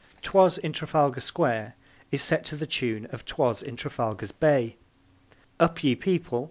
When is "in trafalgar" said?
0.57-1.21